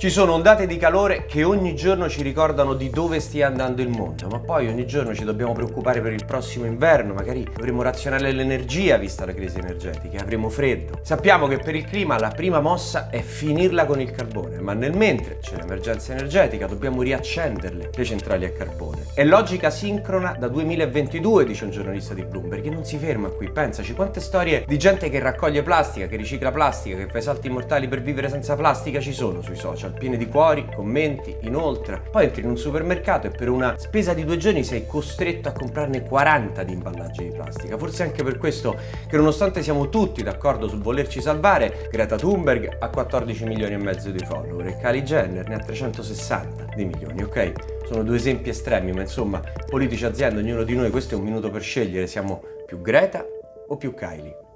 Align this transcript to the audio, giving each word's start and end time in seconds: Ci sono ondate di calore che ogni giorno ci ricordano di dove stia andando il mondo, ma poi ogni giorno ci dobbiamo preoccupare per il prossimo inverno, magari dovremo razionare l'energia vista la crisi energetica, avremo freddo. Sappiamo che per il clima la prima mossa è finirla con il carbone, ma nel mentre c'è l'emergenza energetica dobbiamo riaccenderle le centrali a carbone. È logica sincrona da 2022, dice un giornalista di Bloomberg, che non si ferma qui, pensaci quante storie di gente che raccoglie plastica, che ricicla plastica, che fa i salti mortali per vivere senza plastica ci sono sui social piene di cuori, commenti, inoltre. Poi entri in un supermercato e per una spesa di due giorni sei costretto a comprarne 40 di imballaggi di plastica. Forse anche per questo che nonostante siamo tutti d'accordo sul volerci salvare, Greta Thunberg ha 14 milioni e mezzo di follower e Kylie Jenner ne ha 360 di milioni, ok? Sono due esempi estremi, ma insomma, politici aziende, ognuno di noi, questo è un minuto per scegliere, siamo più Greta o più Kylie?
Ci 0.00 0.08
sono 0.08 0.32
ondate 0.32 0.66
di 0.66 0.78
calore 0.78 1.26
che 1.26 1.44
ogni 1.44 1.76
giorno 1.76 2.08
ci 2.08 2.22
ricordano 2.22 2.72
di 2.72 2.88
dove 2.88 3.20
stia 3.20 3.48
andando 3.48 3.82
il 3.82 3.90
mondo, 3.90 4.28
ma 4.28 4.38
poi 4.38 4.66
ogni 4.66 4.86
giorno 4.86 5.14
ci 5.14 5.24
dobbiamo 5.24 5.52
preoccupare 5.52 6.00
per 6.00 6.14
il 6.14 6.24
prossimo 6.24 6.64
inverno, 6.64 7.12
magari 7.12 7.46
dovremo 7.54 7.82
razionare 7.82 8.32
l'energia 8.32 8.96
vista 8.96 9.26
la 9.26 9.34
crisi 9.34 9.58
energetica, 9.58 10.22
avremo 10.22 10.48
freddo. 10.48 11.00
Sappiamo 11.02 11.48
che 11.48 11.58
per 11.58 11.74
il 11.74 11.84
clima 11.84 12.18
la 12.18 12.30
prima 12.30 12.60
mossa 12.60 13.10
è 13.10 13.20
finirla 13.20 13.84
con 13.84 14.00
il 14.00 14.10
carbone, 14.10 14.58
ma 14.60 14.72
nel 14.72 14.96
mentre 14.96 15.36
c'è 15.42 15.56
l'emergenza 15.56 16.12
energetica 16.12 16.66
dobbiamo 16.66 17.02
riaccenderle 17.02 17.90
le 17.94 18.04
centrali 18.04 18.46
a 18.46 18.52
carbone. 18.52 19.04
È 19.12 19.22
logica 19.22 19.68
sincrona 19.68 20.34
da 20.38 20.48
2022, 20.48 21.44
dice 21.44 21.64
un 21.64 21.72
giornalista 21.72 22.14
di 22.14 22.24
Bloomberg, 22.24 22.62
che 22.62 22.70
non 22.70 22.86
si 22.86 22.96
ferma 22.96 23.28
qui, 23.28 23.50
pensaci 23.50 23.92
quante 23.92 24.20
storie 24.20 24.64
di 24.66 24.78
gente 24.78 25.10
che 25.10 25.18
raccoglie 25.18 25.62
plastica, 25.62 26.06
che 26.06 26.16
ricicla 26.16 26.50
plastica, 26.50 26.96
che 26.96 27.06
fa 27.06 27.18
i 27.18 27.22
salti 27.22 27.50
mortali 27.50 27.86
per 27.86 28.00
vivere 28.00 28.30
senza 28.30 28.56
plastica 28.56 28.98
ci 28.98 29.12
sono 29.12 29.42
sui 29.42 29.56
social 29.56 29.88
piene 29.92 30.16
di 30.16 30.26
cuori, 30.26 30.66
commenti, 30.74 31.36
inoltre. 31.42 32.02
Poi 32.10 32.24
entri 32.24 32.42
in 32.42 32.48
un 32.48 32.56
supermercato 32.56 33.26
e 33.26 33.30
per 33.30 33.48
una 33.48 33.74
spesa 33.78 34.14
di 34.14 34.24
due 34.24 34.36
giorni 34.36 34.64
sei 34.64 34.86
costretto 34.86 35.48
a 35.48 35.52
comprarne 35.52 36.02
40 36.02 36.62
di 36.62 36.72
imballaggi 36.72 37.24
di 37.24 37.30
plastica. 37.30 37.76
Forse 37.76 38.02
anche 38.02 38.22
per 38.22 38.38
questo 38.38 38.76
che 39.08 39.16
nonostante 39.16 39.62
siamo 39.62 39.88
tutti 39.88 40.22
d'accordo 40.22 40.68
sul 40.68 40.82
volerci 40.82 41.20
salvare, 41.20 41.88
Greta 41.90 42.16
Thunberg 42.16 42.76
ha 42.78 42.88
14 42.88 43.44
milioni 43.44 43.74
e 43.74 43.78
mezzo 43.78 44.10
di 44.10 44.24
follower 44.24 44.66
e 44.66 44.76
Kylie 44.76 45.02
Jenner 45.02 45.48
ne 45.48 45.54
ha 45.54 45.58
360 45.58 46.74
di 46.74 46.84
milioni, 46.84 47.22
ok? 47.22 47.52
Sono 47.86 48.02
due 48.02 48.16
esempi 48.16 48.50
estremi, 48.50 48.92
ma 48.92 49.00
insomma, 49.00 49.42
politici 49.68 50.04
aziende, 50.04 50.40
ognuno 50.40 50.62
di 50.62 50.74
noi, 50.74 50.90
questo 50.90 51.14
è 51.14 51.18
un 51.18 51.24
minuto 51.24 51.50
per 51.50 51.62
scegliere, 51.62 52.06
siamo 52.06 52.42
più 52.66 52.80
Greta 52.80 53.24
o 53.68 53.76
più 53.76 53.94
Kylie? 53.94 54.49